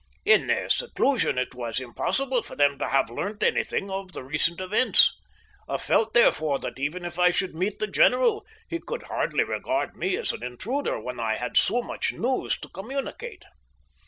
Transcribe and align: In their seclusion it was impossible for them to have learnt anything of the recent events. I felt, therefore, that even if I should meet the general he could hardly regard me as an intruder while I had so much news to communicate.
In 0.25 0.47
their 0.47 0.67
seclusion 0.67 1.37
it 1.37 1.53
was 1.53 1.79
impossible 1.79 2.41
for 2.41 2.55
them 2.55 2.79
to 2.79 2.87
have 2.89 3.11
learnt 3.11 3.43
anything 3.43 3.91
of 3.91 4.13
the 4.13 4.23
recent 4.23 4.59
events. 4.59 5.13
I 5.69 5.77
felt, 5.77 6.15
therefore, 6.15 6.57
that 6.57 6.79
even 6.79 7.05
if 7.05 7.19
I 7.19 7.29
should 7.29 7.53
meet 7.53 7.77
the 7.77 7.85
general 7.85 8.43
he 8.67 8.79
could 8.79 9.03
hardly 9.03 9.43
regard 9.43 9.95
me 9.95 10.17
as 10.17 10.31
an 10.31 10.41
intruder 10.41 10.99
while 10.99 11.21
I 11.21 11.35
had 11.35 11.55
so 11.55 11.83
much 11.83 12.13
news 12.13 12.57
to 12.61 12.69
communicate. 12.69 13.43